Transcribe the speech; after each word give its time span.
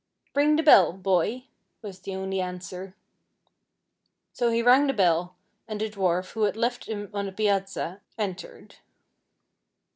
"Ring 0.33 0.55
the 0.55 0.63
bell, 0.63 0.93
boy," 0.93 1.43
was 1.83 1.99
the 1.99 2.15
only 2.15 2.41
answer. 2.41 2.95
So 4.33 4.49
he 4.49 4.63
rang 4.63 4.87
the 4.87 4.93
bell, 4.93 5.35
and 5.67 5.79
the 5.79 5.91
dwarf, 5.91 6.31
who 6.31 6.41
had 6.45 6.57
left 6.57 6.87
them 6.87 7.11
on 7.13 7.27
the 7.27 7.31
piazza, 7.31 8.01
entered. 8.17 8.77